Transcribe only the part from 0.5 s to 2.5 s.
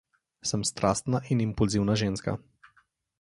strastna in impulzivna ženska.